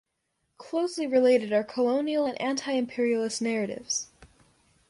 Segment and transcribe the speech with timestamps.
[0.57, 4.07] Closely related are colonial and anti-imperialist narratives.